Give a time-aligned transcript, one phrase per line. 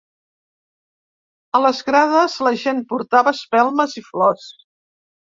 [1.59, 4.49] A les grades la gent portava espelmes i flors.